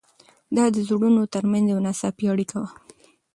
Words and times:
دا 0.55 0.65
د 0.75 0.77
زړونو 0.89 1.21
تر 1.33 1.43
منځ 1.51 1.65
یوه 1.71 1.81
ناڅاپي 1.85 2.25
اړیکه 2.33 2.55
وه. 2.61 2.69